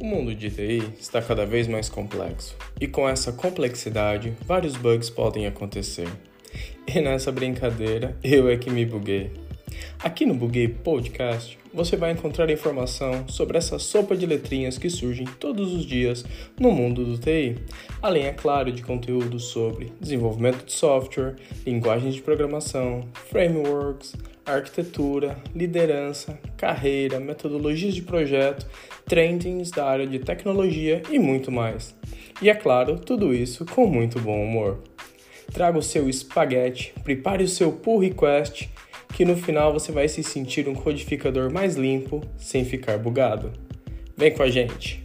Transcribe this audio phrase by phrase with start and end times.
[0.00, 5.10] O mundo de TI está cada vez mais complexo, e com essa complexidade, vários bugs
[5.10, 6.08] podem acontecer.
[6.86, 9.30] E nessa brincadeira, eu é que me buguei.
[9.98, 15.26] Aqui no Buguei Podcast, você vai encontrar informação sobre essa sopa de letrinhas que surgem
[15.38, 16.24] todos os dias
[16.58, 17.56] no mundo do TI,
[18.02, 26.38] além, é claro, de conteúdo sobre desenvolvimento de software, linguagens de programação, frameworks, arquitetura, liderança,
[26.56, 28.66] carreira, metodologias de projeto,
[29.06, 31.94] trendings da área de tecnologia e muito mais.
[32.42, 34.78] E é claro, tudo isso com muito bom humor.
[35.52, 38.70] Traga o seu espaguete, prepare o seu pull request,
[39.14, 43.52] que no final você vai se sentir um codificador mais limpo sem ficar bugado.
[44.16, 44.99] Vem com a gente!